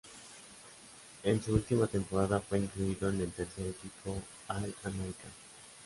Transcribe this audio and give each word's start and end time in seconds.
En 1.21 1.43
su 1.43 1.53
última 1.53 1.85
temporada 1.85 2.39
fue 2.41 2.57
incluido 2.57 3.11
en 3.11 3.21
el 3.21 3.31
tercer 3.31 3.67
equipo 3.67 4.15
All-American. 4.47 5.29